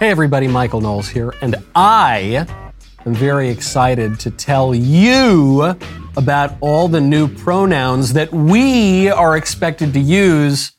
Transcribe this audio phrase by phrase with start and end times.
[0.00, 2.46] Hey everybody, Michael Knowles here, and I
[3.04, 5.76] am very excited to tell you
[6.16, 10.72] about all the new pronouns that we are expected to use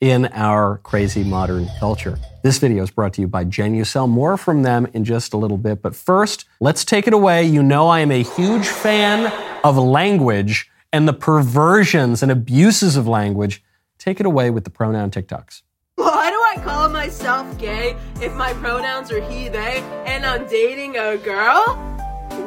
[0.00, 2.18] in our crazy modern culture.
[2.44, 4.08] This video is brought to you by Genucel.
[4.08, 7.44] More from them in just a little bit, but first, let's take it away.
[7.44, 9.32] You know I am a huge fan
[9.64, 13.60] of language and the perversions and abuses of language.
[13.98, 15.62] Take it away with the pronoun TikToks.
[15.98, 16.30] I
[16.62, 21.76] call myself gay if my pronouns are he, they, and I'm dating a girl?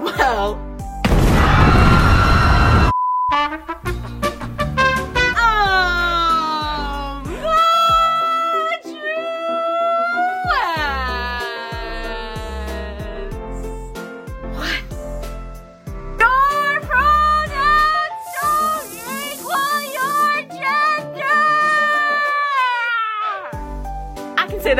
[0.03, 0.59] Well.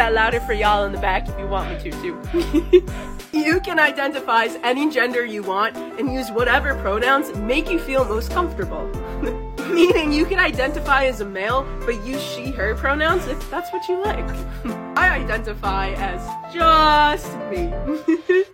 [0.01, 2.83] That louder for y'all in the back if you want me to, too.
[3.37, 8.03] you can identify as any gender you want and use whatever pronouns make you feel
[8.03, 8.87] most comfortable.
[9.69, 13.87] Meaning you can identify as a male, but use she, her pronouns if that's what
[13.87, 14.27] you like.
[14.97, 16.19] I identify as
[16.51, 17.67] just me.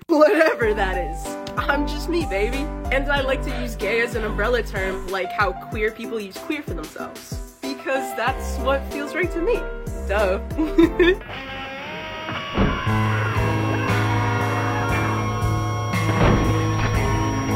[0.08, 1.26] Whatever that is.
[1.58, 2.68] I'm just me, baby.
[2.92, 6.38] And I like to use gay as an umbrella term, like how queer people use
[6.38, 7.56] queer for themselves.
[7.62, 9.62] Because that's what feels right to me.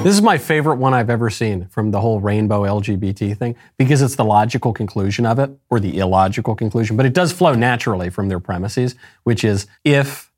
[0.04, 4.02] This is my favorite one I've ever seen from the whole rainbow LGBT thing because
[4.02, 8.10] it's the logical conclusion of it or the illogical conclusion, but it does flow naturally
[8.10, 8.96] from their premises,
[9.26, 10.32] which is if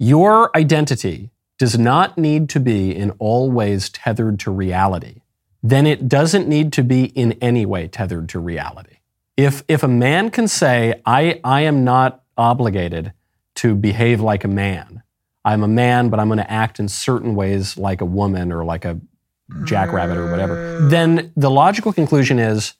[0.00, 5.22] your identity does not need to be in all ways tethered to reality,
[5.62, 8.97] then it doesn't need to be in any way tethered to reality.
[9.38, 13.12] If, if a man can say, I, I am not obligated
[13.54, 15.02] to behave like a man,
[15.44, 18.64] I'm a man, but I'm going to act in certain ways like a woman or
[18.64, 19.00] like a
[19.64, 22.74] jackrabbit or whatever, then the logical conclusion is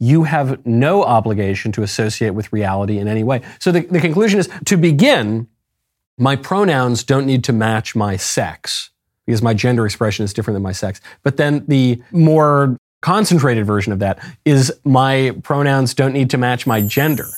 [0.00, 3.42] you have no obligation to associate with reality in any way.
[3.60, 5.48] So the, the conclusion is to begin,
[6.18, 8.90] my pronouns don't need to match my sex
[9.26, 11.00] because my gender expression is different than my sex.
[11.22, 16.66] But then the more concentrated version of that is my pronouns don't need to match
[16.66, 17.28] my gender.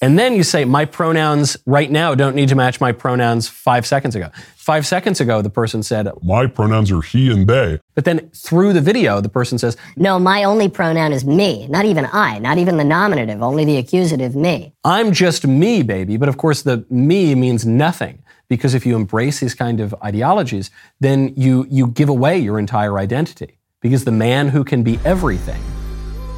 [0.00, 3.86] And then you say, my pronouns right now don't need to match my pronouns five
[3.86, 4.30] seconds ago.
[4.56, 7.78] Five seconds ago, the person said, My pronouns are he and they.
[7.94, 11.84] but then through the video, the person says, No, my only pronoun is me, not
[11.84, 14.74] even I, not even the nominative, only the accusative me.
[14.82, 16.16] I'm just me, baby.
[16.16, 20.70] But of course, the me means nothing because if you embrace these kind of ideologies,
[21.00, 23.55] then you, you give away your entire identity
[23.86, 25.62] because the man who can be everything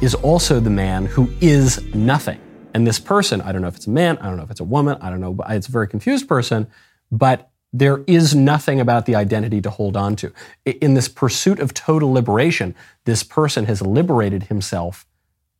[0.03, 2.39] is also the man who is nothing.
[2.75, 4.59] And this person, I don't know if it's a man, I don't know if it's
[4.59, 6.67] a woman, I don't know, but it's a very confused person,
[7.11, 10.31] but there is nothing about the identity to hold on to.
[10.63, 15.07] In this pursuit of total liberation, this person has liberated himself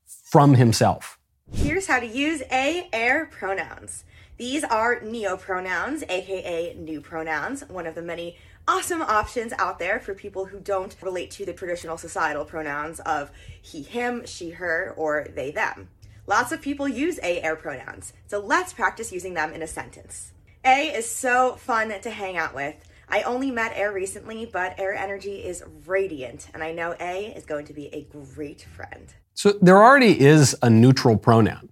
[0.06, 1.18] from himself.
[1.52, 4.04] Here's how to use a air pronouns.
[4.40, 8.38] These are neopronouns, aka new pronouns, one of the many
[8.70, 13.32] awesome options out there for people who don't relate to the traditional societal pronouns of
[13.62, 15.90] he, him, she, her, or they, them.
[16.26, 20.32] Lots of people use a air pronouns, so let's practice using them in a sentence.
[20.64, 22.76] A is so fun to hang out with.
[23.10, 27.44] I only met Air recently, but Air energy is radiant, and I know A is
[27.44, 29.14] going to be a great friend.
[29.34, 31.70] So there already is a neutral pronoun.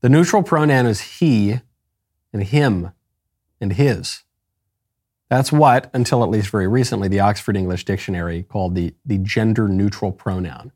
[0.00, 1.60] The neutral pronoun is he
[2.32, 2.92] and him
[3.60, 4.22] and his.
[5.28, 9.68] That's what, until at least very recently, the Oxford English Dictionary called the, the gender
[9.68, 10.72] neutral pronoun.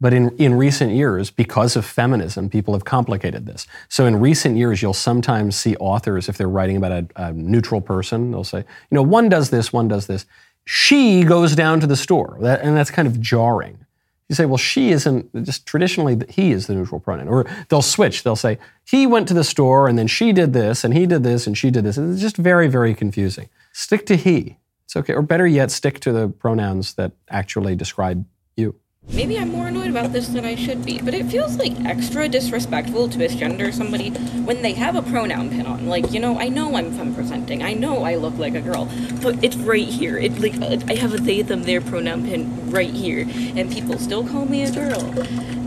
[0.00, 3.66] But in, in recent years, because of feminism, people have complicated this.
[3.88, 7.80] So in recent years, you'll sometimes see authors, if they're writing about a, a neutral
[7.80, 10.26] person, they'll say, you know, one does this, one does this.
[10.66, 12.36] She goes down to the store.
[12.40, 13.83] That, and that's kind of jarring.
[14.28, 17.28] You say, well, she isn't, just traditionally, he is the neutral pronoun.
[17.28, 18.22] Or they'll switch.
[18.22, 21.22] They'll say, he went to the store and then she did this and he did
[21.22, 21.98] this and she did this.
[21.98, 23.50] It's just very, very confusing.
[23.72, 24.56] Stick to he.
[24.86, 25.12] It's okay.
[25.12, 28.24] Or better yet, stick to the pronouns that actually describe
[28.56, 28.76] you.
[29.14, 32.28] Maybe I'm more annoyed about this than I should be, but it feels like extra
[32.28, 35.86] disrespectful to misgender somebody when they have a pronoun pin on.
[35.86, 38.90] Like, you know, I know I'm femme presenting, I know I look like a girl,
[39.22, 40.18] but it's right here.
[40.18, 43.98] It like uh, I have a they them their pronoun pin right here, and people
[43.98, 45.14] still call me a girl.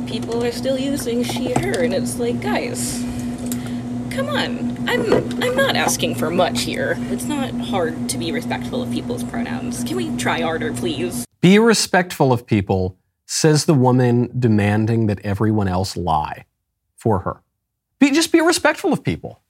[0.08, 3.00] People are still using she her, and it's like, guys,
[4.12, 4.78] come on.
[4.90, 6.98] I'm I'm not asking for much here.
[7.12, 9.84] It's not hard to be respectful of people's pronouns.
[9.86, 11.26] Can we try harder, please?
[11.40, 12.97] Be respectful of people
[13.28, 16.46] says the woman demanding that everyone else lie
[16.96, 17.44] for her.
[18.00, 19.42] Be, just be respectful of people,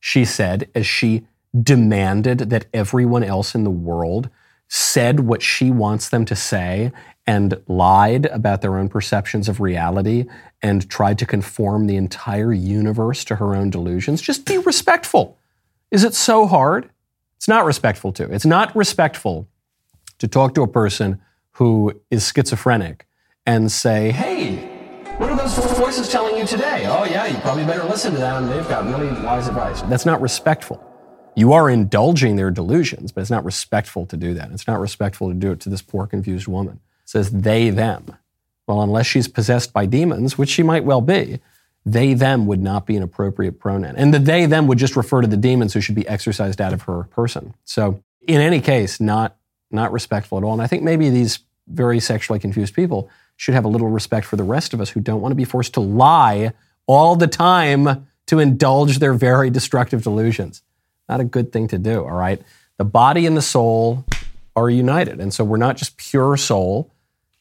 [0.00, 1.26] she said, as she
[1.62, 4.30] demanded that everyone else in the world
[4.68, 6.90] said what she wants them to say
[7.26, 10.24] and lied about their own perceptions of reality
[10.62, 14.22] and tried to conform the entire universe to her own delusions.
[14.22, 15.38] Just be respectful.
[15.90, 16.90] Is it so hard?
[17.36, 18.32] It's not respectful to.
[18.32, 19.46] It's not respectful
[20.18, 21.20] to talk to a person
[21.52, 23.06] who is schizophrenic
[23.46, 24.56] and say, hey,
[25.18, 26.84] what are those voices telling you today?
[26.86, 28.48] Oh, yeah, you probably better listen to them.
[28.48, 29.80] They've got really wise advice.
[29.82, 30.82] That's not respectful.
[31.36, 34.50] You are indulging their delusions, but it's not respectful to do that.
[34.50, 36.80] It's not respectful to do it to this poor, confused woman.
[37.04, 38.16] It says they, them.
[38.66, 41.38] Well, unless she's possessed by demons, which she might well be,
[41.84, 43.94] they, them would not be an appropriate pronoun.
[43.96, 46.72] And the they, them would just refer to the demons who should be exorcised out
[46.72, 47.54] of her person.
[47.64, 49.36] So, in any case, not,
[49.70, 50.52] not respectful at all.
[50.52, 51.38] And I think maybe these
[51.68, 55.00] very sexually confused people should have a little respect for the rest of us who
[55.00, 56.52] don't want to be forced to lie
[56.86, 60.62] all the time to indulge their very destructive delusions.
[61.08, 62.42] Not a good thing to do, all right?
[62.78, 64.04] The body and the soul
[64.56, 65.20] are united.
[65.20, 66.90] And so we're not just pure soul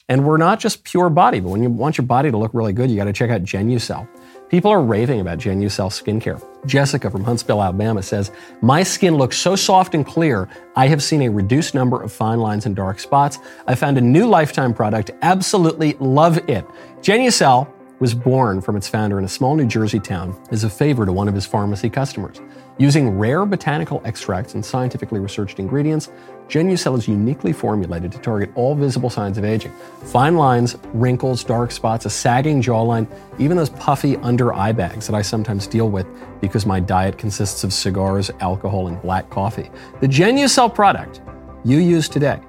[0.07, 2.73] and we're not just pure body, but when you want your body to look really
[2.73, 4.07] good, you got to check out Genucel.
[4.49, 6.39] People are raving about Genucel skincare.
[6.67, 8.31] Jessica from Huntsville, Alabama says,
[8.61, 12.39] My skin looks so soft and clear, I have seen a reduced number of fine
[12.39, 13.39] lines and dark spots.
[13.65, 16.63] I found a new lifetime product, absolutely love it.
[17.01, 17.67] Genucel
[17.99, 21.11] was born from its founder in a small New Jersey town as a favor to
[21.11, 22.39] one of his pharmacy customers.
[22.77, 26.09] Using rare botanical extracts and scientifically researched ingredients,
[26.49, 29.71] Genucel is uniquely formulated to target all visible signs of aging.
[30.03, 33.07] Fine lines, wrinkles, dark spots, a sagging jawline,
[33.39, 36.05] even those puffy under eye bags that I sometimes deal with
[36.41, 39.71] because my diet consists of cigars, alcohol, and black coffee.
[40.01, 41.21] The Genucel product
[41.63, 42.41] you use today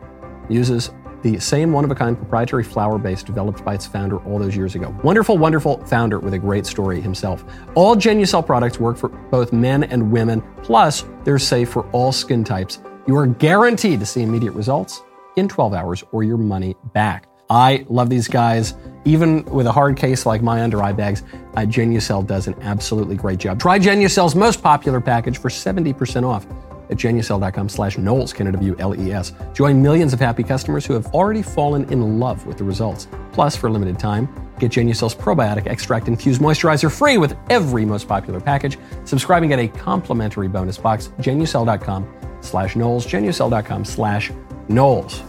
[0.48, 0.90] uses
[1.32, 4.56] the same one of a kind proprietary flower base developed by its founder all those
[4.56, 4.94] years ago.
[5.02, 7.44] Wonderful, wonderful founder with a great story himself.
[7.74, 12.44] All Genucel products work for both men and women, plus, they're safe for all skin
[12.44, 12.80] types.
[13.08, 15.02] You are guaranteed to see immediate results
[15.36, 17.28] in 12 hours or your money back.
[17.50, 18.74] I love these guys.
[19.04, 21.22] Even with a hard case like my under eye bags,
[21.56, 23.60] uh, Genucel does an absolutely great job.
[23.60, 26.46] Try Genucel's most popular package for 70% off
[26.90, 29.32] at genucel.com slash Knowles, K-N-O-W-L-E-S.
[29.52, 33.08] Join millions of happy customers who have already fallen in love with the results.
[33.32, 34.28] Plus, for a limited time,
[34.58, 38.78] get Genucel's probiotic extract infused moisturizer free with every most popular package.
[39.04, 42.06] Subscribing get a complimentary bonus box, genucel.com
[42.40, 44.32] slash Knowles, genucel.com slash
[44.68, 45.22] Knowles.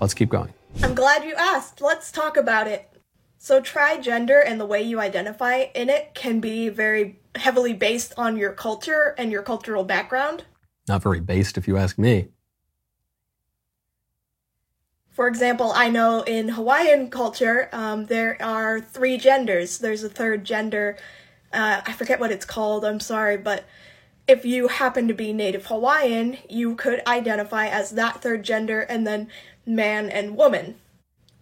[0.00, 0.52] Let's keep going.
[0.82, 1.80] I'm glad you asked.
[1.80, 2.88] Let's talk about it.
[3.40, 8.36] So, tri-gender and the way you identify in it can be very heavily based on
[8.36, 10.44] your culture and your cultural background.
[10.88, 12.28] Not very based, if you ask me.
[15.10, 19.78] For example, I know in Hawaiian culture, um, there are three genders.
[19.78, 20.96] There's a third gender.
[21.52, 23.64] Uh, I forget what it's called, I'm sorry, but
[24.28, 29.06] if you happen to be Native Hawaiian, you could identify as that third gender and
[29.06, 29.28] then
[29.66, 30.76] man and woman.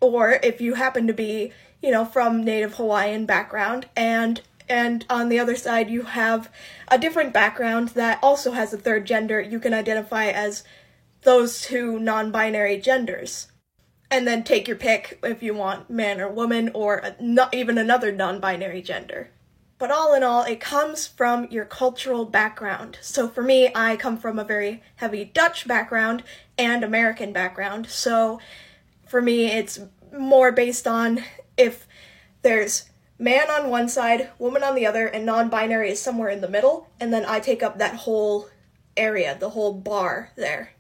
[0.01, 5.29] Or if you happen to be, you know, from Native Hawaiian background and and on
[5.29, 6.51] the other side you have
[6.89, 10.65] a different background that also has a third gender, you can identify as
[11.23, 13.49] those two non binary genders.
[14.09, 17.77] And then take your pick if you want man or woman or a, not even
[17.77, 19.31] another non binary gender.
[19.79, 22.99] But all in all, it comes from your cultural background.
[23.03, 26.23] So for me, I come from a very heavy Dutch background
[26.57, 27.89] and American background.
[27.89, 28.41] So
[29.07, 29.81] for me, it's
[30.17, 31.23] more based on
[31.59, 31.87] if
[32.43, 36.41] there's man on one side, woman on the other, and non binary is somewhere in
[36.41, 38.49] the middle, and then I take up that whole
[38.97, 40.71] area, the whole bar there.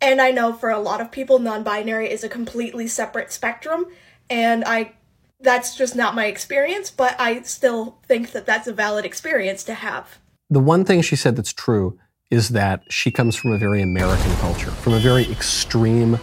[0.00, 3.86] And I know for a lot of people, non binary is a completely separate spectrum,
[4.28, 4.92] and I
[5.40, 9.74] that's just not my experience, but I still think that that's a valid experience to
[9.74, 10.18] have.
[10.48, 11.98] The one thing she said that's true
[12.30, 16.18] is that she comes from a very American culture, from a very extreme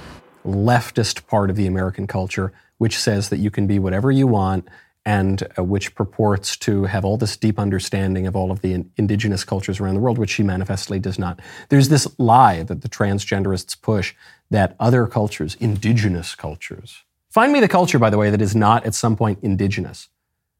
[0.45, 4.67] leftist part of the American culture, which says that you can be whatever you want
[5.05, 8.91] and uh, which purports to have all this deep understanding of all of the in-
[8.97, 11.39] indigenous cultures around the world, which she manifestly does not.
[11.69, 14.15] There's this lie that the transgenderists push
[14.49, 18.85] that other cultures, indigenous cultures, Find me the culture, by the way, that is not
[18.85, 20.07] at some point indigenous.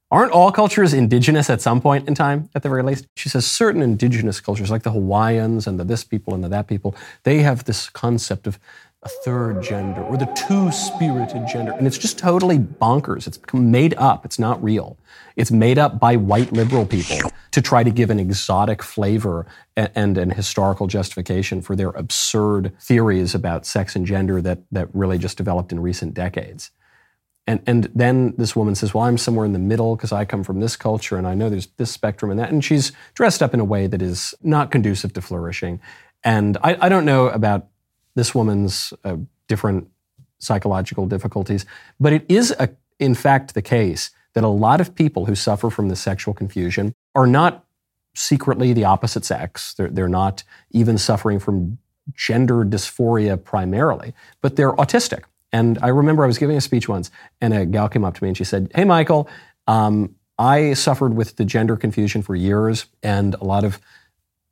[0.09, 3.05] Aren't all cultures indigenous at some point in time, at the very least?
[3.15, 6.67] She says certain indigenous cultures, like the Hawaiians and the this people and the that
[6.67, 6.95] people,
[7.25, 8.57] they have this concept of
[9.03, 11.74] a third gender or the two spirited gender.
[11.74, 13.27] And it's just totally bonkers.
[13.27, 14.25] It's made up.
[14.25, 14.98] It's not real.
[15.36, 19.45] It's made up by white liberal people to try to give an exotic flavor
[19.75, 24.88] and, and an historical justification for their absurd theories about sex and gender that, that
[24.93, 26.72] really just developed in recent decades.
[27.45, 30.43] And, and then this woman says, Well, I'm somewhere in the middle because I come
[30.43, 32.51] from this culture and I know there's this spectrum and that.
[32.51, 35.81] And she's dressed up in a way that is not conducive to flourishing.
[36.24, 37.67] And I, I don't know about
[38.15, 39.17] this woman's uh,
[39.48, 39.88] different
[40.39, 41.65] psychological difficulties.
[42.00, 45.70] But it is, a, in fact, the case that a lot of people who suffer
[45.70, 47.65] from the sexual confusion are not
[48.15, 49.74] secretly the opposite sex.
[49.74, 51.77] They're, they're not even suffering from
[52.13, 55.24] gender dysphoria primarily, but they're autistic.
[55.51, 58.24] And I remember I was giving a speech once, and a gal came up to
[58.24, 59.29] me and she said, Hey, Michael,
[59.67, 63.79] um, I suffered with the gender confusion for years, and a lot of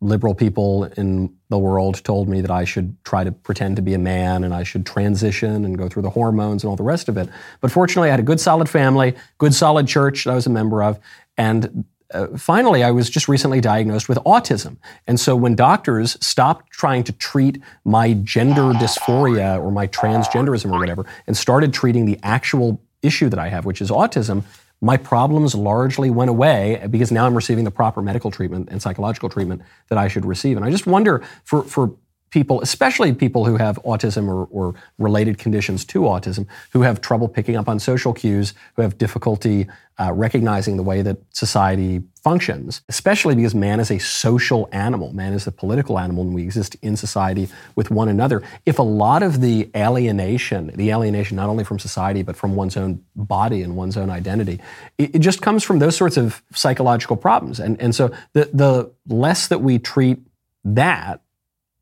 [0.02, 3.94] liberal people in the world told me that I should try to pretend to be
[3.94, 7.08] a man and I should transition and go through the hormones and all the rest
[7.08, 7.30] of it.
[7.62, 10.50] But fortunately, I had a good, solid family, good, solid church that I was a
[10.50, 11.00] member of.
[11.38, 14.78] And uh, finally, I was just recently diagnosed with autism.
[15.08, 20.80] And so when doctors stopped trying to treat my gender dysphoria or my transgenderism or
[20.80, 24.44] whatever and started treating the actual issue that I have, which is autism,
[24.82, 29.30] my problems largely went away because now I'm receiving the proper medical treatment and psychological
[29.30, 30.58] treatment that I should receive.
[30.58, 31.96] And I just wonder for, for
[32.32, 37.28] people, especially people who have autism or, or, related conditions to autism, who have trouble
[37.28, 39.68] picking up on social cues, who have difficulty
[40.00, 45.14] uh, recognizing the way that society functions, especially because man is a social animal.
[45.14, 48.42] Man is a political animal, and we exist in society with one another.
[48.66, 52.78] If a lot of the alienation, the alienation not only from society, but from one's
[52.78, 54.60] own body and one's own identity,
[54.98, 57.60] it, it just comes from those sorts of psychological problems.
[57.60, 60.20] And, and so the, the less that we treat
[60.64, 61.22] that,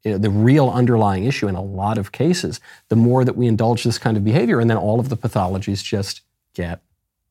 [0.04, 3.48] you know, the real underlying issue in a lot of cases, the more that we
[3.48, 6.22] indulge this kind of behavior, and then all of the pathologies just
[6.54, 6.82] get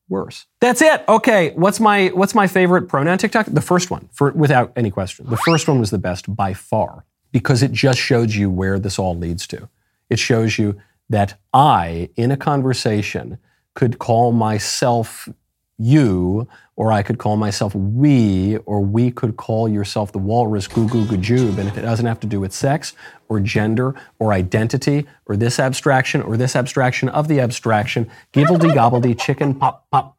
[0.07, 0.45] worse.
[0.59, 1.03] That's it.
[1.07, 3.47] Okay, what's my what's my favorite pronoun TikTok?
[3.47, 5.27] The first one, for without any question.
[5.29, 8.99] The first one was the best by far because it just showed you where this
[8.99, 9.69] all leads to.
[10.09, 13.37] It shows you that I, in a conversation,
[13.75, 15.29] could call myself
[15.79, 20.87] you, or I could call myself we, or we could call yourself the walrus goo
[20.87, 21.57] goo g'joob.
[21.57, 22.93] And if it doesn't have to do with sex
[23.29, 29.19] or gender or identity or this abstraction or this abstraction of the abstraction, gibbledy gobbledy
[29.19, 30.17] chicken pop pop.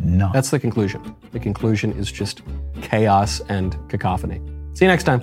[0.00, 0.30] No.
[0.32, 1.16] That's the conclusion.
[1.32, 2.42] The conclusion is just
[2.82, 4.40] chaos and cacophony.
[4.74, 5.22] See you next time.